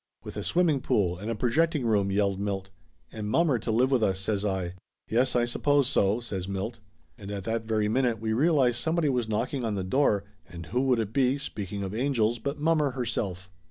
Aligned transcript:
"With 0.23 0.35
a 0.35 0.41
swimming 0.43 0.81
pool 0.81 1.19
and 1.19 1.29
a 1.29 1.35
projecting 1.35 1.85
room!" 1.85 2.11
yelled 2.11 2.39
Milt. 2.39 2.71
"And 3.11 3.29
mommer 3.29 3.59
to 3.59 3.69
live 3.69 3.91
with 3.91 4.01
us!" 4.01 4.19
says 4.19 4.43
I. 4.43 4.73
"Yes, 5.07 5.35
I 5.35 5.45
suppose 5.45 5.87
so!" 5.87 6.19
says 6.19 6.47
Milt. 6.47 6.79
And 7.19 7.29
at 7.29 7.43
that 7.43 7.65
very 7.67 7.87
minute 7.87 8.19
we 8.19 8.33
realized 8.33 8.77
somebody 8.77 9.09
was 9.09 9.29
knocking 9.29 9.63
on 9.63 9.75
the 9.75 9.83
door, 9.83 10.23
and 10.49 10.65
who 10.65 10.81
would 10.87 10.97
it 10.97 11.13
be, 11.13 11.37
speaking 11.37 11.83
of 11.83 11.93
angels, 11.93 12.39
but 12.39 12.57
mommer 12.57 12.93
herself. 12.93 13.51